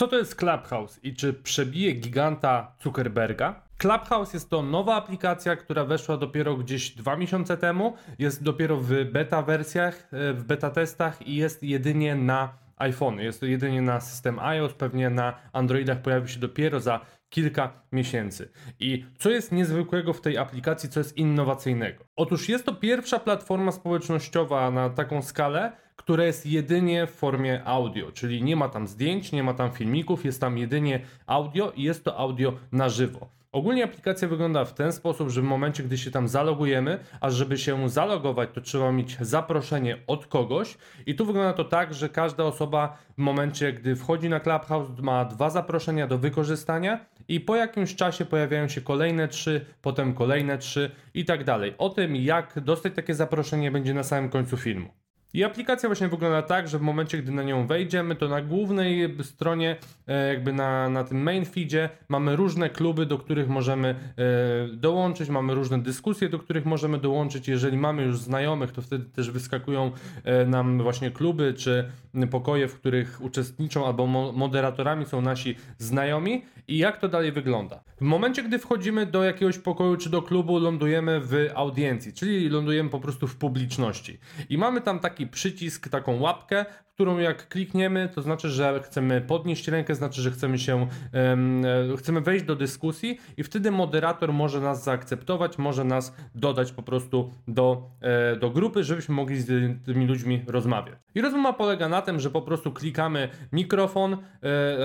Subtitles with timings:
[0.00, 3.62] Co to jest Clubhouse i czy przebije giganta Zuckerberga?
[3.78, 7.94] Clubhouse jest to nowa aplikacja, która weszła dopiero gdzieś dwa miesiące temu.
[8.18, 13.18] Jest dopiero w beta wersjach, e, w beta testach i jest jedynie na iPhone.
[13.18, 18.50] Jest to jedynie na system iOS, pewnie na Androidach pojawi się dopiero za kilka miesięcy.
[18.78, 22.04] I co jest niezwykłego w tej aplikacji, co jest innowacyjnego?
[22.16, 28.12] Otóż jest to pierwsza platforma społecznościowa na taką skalę, która jest jedynie w formie audio,
[28.12, 32.04] czyli nie ma tam zdjęć, nie ma tam filmików, jest tam jedynie audio i jest
[32.04, 33.28] to audio na żywo.
[33.52, 37.58] Ogólnie aplikacja wygląda w ten sposób, że w momencie, gdy się tam zalogujemy, a żeby
[37.58, 40.78] się zalogować, to trzeba mieć zaproszenie od kogoś.
[41.06, 45.24] I tu wygląda to tak, że każda osoba w momencie, gdy wchodzi na Clubhouse, ma
[45.24, 50.90] dwa zaproszenia do wykorzystania i po jakimś czasie pojawiają się kolejne trzy, potem kolejne trzy
[51.14, 51.74] i tak dalej.
[51.78, 54.99] O tym, jak dostać takie zaproszenie, będzie na samym końcu filmu.
[55.34, 59.16] I aplikacja właśnie wygląda tak, że w momencie, gdy na nią wejdziemy, to na głównej
[59.22, 59.76] stronie,
[60.06, 65.28] e, jakby na, na tym main feedzie, mamy różne kluby, do których możemy e, dołączyć,
[65.28, 67.48] mamy różne dyskusje, do których możemy dołączyć.
[67.48, 69.90] Jeżeli mamy już znajomych, to wtedy też wyskakują
[70.24, 71.90] e, nam właśnie kluby czy
[72.30, 76.42] pokoje, w których uczestniczą albo moderatorami są nasi znajomi.
[76.68, 77.80] I jak to dalej wygląda?
[78.00, 82.90] W momencie, gdy wchodzimy do jakiegoś pokoju czy do klubu, lądujemy w audiencji, czyli lądujemy
[82.90, 84.18] po prostu w publiczności.
[84.48, 86.66] I mamy tam taki przycisk, taką łapkę,
[87.00, 91.62] którą jak klikniemy, to znaczy, że chcemy podnieść rękę, znaczy, że chcemy się, um,
[91.96, 97.30] chcemy wejść do dyskusji i wtedy moderator może nas zaakceptować, może nas dodać po prostu
[97.48, 100.98] do, e, do grupy, żebyśmy mogli z tymi ludźmi rozmawiać.
[101.14, 104.18] I rozmowa polega na tym, że po prostu klikamy mikrofon, e,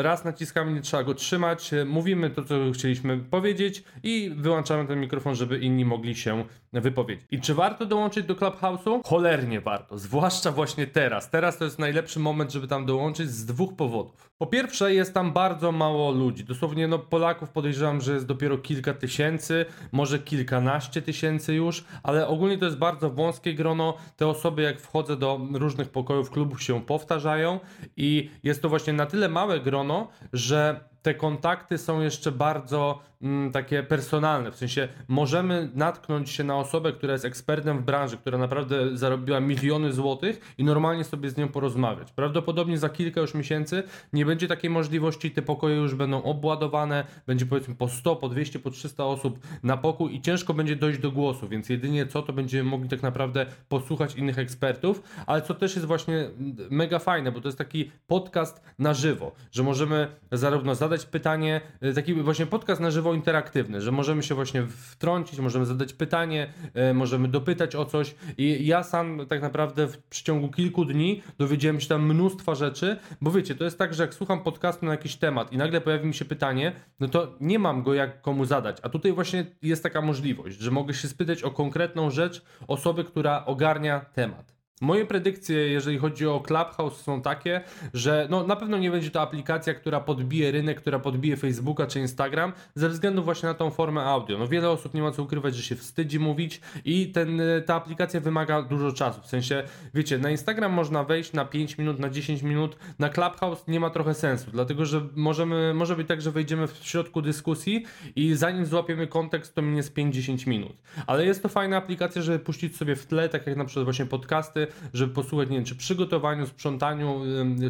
[0.03, 4.99] raz naciskamy, nie trzeba go trzymać, e, mówimy to, co chcieliśmy powiedzieć i wyłączamy ten
[4.99, 6.45] mikrofon, żeby inni mogli się
[6.81, 7.25] wypowiedzieć.
[7.31, 9.01] I czy warto dołączyć do Clubhouse'u?
[9.05, 11.29] Cholernie warto, zwłaszcza właśnie teraz.
[11.29, 14.31] Teraz to jest najlepszy moment, żeby tam dołączyć z dwóch powodów.
[14.37, 16.43] Po pierwsze, jest tam bardzo mało ludzi.
[16.43, 22.57] Dosłownie, no, Polaków podejrzewam, że jest dopiero kilka tysięcy, może kilkanaście tysięcy już, ale ogólnie
[22.57, 23.93] to jest bardzo wąskie grono.
[24.15, 27.59] Te osoby, jak wchodzę do różnych pokojów klubów, się powtarzają
[27.97, 33.51] i jest to właśnie na tyle małe grono, że te kontakty są jeszcze bardzo mm,
[33.51, 34.51] takie personalne.
[34.51, 39.39] W sensie możemy natknąć się na osobę, która jest ekspertem w branży, która naprawdę zarobiła
[39.39, 42.11] miliony złotych i normalnie sobie z nią porozmawiać.
[42.11, 43.83] Prawdopodobnie za kilka już miesięcy
[44.13, 48.59] nie będzie takiej możliwości, te pokoje już będą obładowane, będzie powiedzmy po 100, po 200,
[48.59, 52.33] po 300 osób na pokój i ciężko będzie dojść do głosu, więc jedynie co to
[52.33, 56.29] będziemy mogli tak naprawdę posłuchać innych ekspertów, ale co też jest właśnie
[56.69, 61.61] mega fajne, bo to jest taki podcast na żywo, że możemy zarówno zadać zadać pytanie,
[61.81, 66.53] e, taki właśnie podcast na żywo interaktywny, że możemy się właśnie wtrącić, możemy zadać pytanie,
[66.73, 71.79] e, możemy dopytać o coś i ja sam tak naprawdę w przeciągu kilku dni dowiedziałem
[71.79, 75.15] się tam mnóstwa rzeczy, bo wiecie, to jest tak, że jak słucham podcastu na jakiś
[75.15, 78.77] temat i nagle pojawi mi się pytanie, no to nie mam go jak komu zadać,
[78.81, 83.45] a tutaj właśnie jest taka możliwość, że mogę się spytać o konkretną rzecz osoby, która
[83.45, 84.54] ogarnia temat.
[84.81, 87.61] Moje predykcje, jeżeli chodzi o Clubhouse, są takie,
[87.93, 91.99] że no, na pewno nie będzie to aplikacja, która podbije rynek, która podbije Facebooka czy
[91.99, 94.37] Instagram, ze względu właśnie na tą formę audio.
[94.37, 98.19] No, wiele osób nie ma co ukrywać, że się wstydzi mówić i ten, ta aplikacja
[98.19, 99.21] wymaga dużo czasu.
[99.21, 103.67] W sensie, wiecie, na Instagram można wejść na 5 minut, na 10 minut, na Clubhouse
[103.67, 107.85] nie ma trochę sensu, dlatego że możemy, może być tak, że wejdziemy w środku dyskusji
[108.15, 110.73] i zanim złapiemy kontekst, to minie z 5-10 minut.
[111.07, 114.05] Ale jest to fajna aplikacja, żeby puścić sobie w tle, tak jak na przykład właśnie
[114.05, 117.21] podcasty, żeby posłuchać, nie wiem, czy przygotowaniu, sprzątaniu,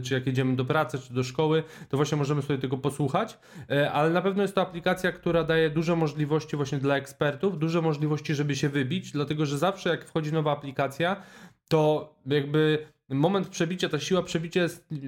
[0.04, 3.38] czy jak jedziemy do pracy, czy do szkoły, to właśnie możemy sobie tego posłuchać,
[3.70, 7.82] e, ale na pewno jest to aplikacja, która daje duże możliwości właśnie dla ekspertów, duże
[7.82, 11.16] możliwości, żeby się wybić, dlatego że zawsze jak wchodzi nowa aplikacja,
[11.68, 14.62] to jakby moment przebicia, ta siła przebicia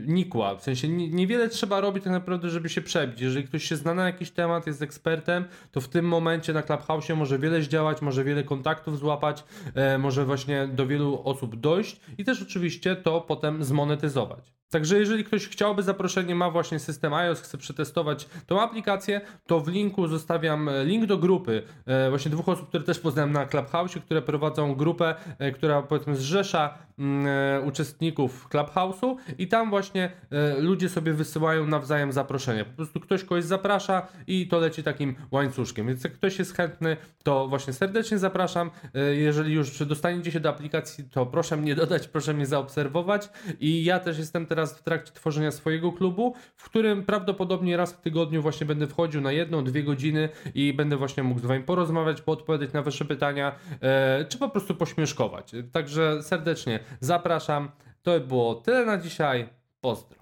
[0.08, 0.56] nikła.
[0.56, 3.22] W sensie niewiele trzeba robić tak naprawdę, żeby się przebić.
[3.22, 7.10] Jeżeli ktoś się zna na jakiś temat, jest ekspertem, to w tym momencie na Clubhouse
[7.10, 9.44] może wiele zdziałać, może wiele kontaktów złapać,
[9.76, 14.57] e, może właśnie do wielu osób dojść i też oczywiście to potem zmonetyzować.
[14.70, 19.68] Także jeżeli ktoś chciałby zaproszenie, ma właśnie system iOS, chce przetestować tą aplikację, to w
[19.68, 23.96] linku zostawiam e, link do grupy e, właśnie dwóch osób, które też poznałem na Clubhouse,
[24.06, 30.12] które prowadzą grupę, e, która powiedzmy zrzesza mm, uczestników Clubhouse'u i tam właśnie
[30.60, 32.66] ludzie sobie wysyłają nawzajem zaproszenia.
[32.66, 35.88] Po prostu ktoś kogoś zaprasza i to leci takim łańcuszkiem.
[35.88, 38.72] Więc jak ktoś jest chętny, to właśnie serdecznie zapraszam.
[39.12, 44.00] Jeżeli już dostaniecie się do aplikacji, to proszę mnie dodać, proszę mnie zaobserwować i ja
[44.00, 48.42] też jestem teraz teraz w trakcie tworzenia swojego klubu, w którym prawdopodobnie raz w tygodniu
[48.42, 52.74] właśnie będę wchodził na jedną, dwie godziny i będę właśnie mógł z wami porozmawiać, poodpowiadać
[52.74, 55.52] na wasze pytania, e, czy po prostu pośmieszkować.
[55.72, 57.72] Także serdecznie zapraszam.
[58.02, 59.50] To było tyle na dzisiaj.
[59.82, 60.17] Pozdro.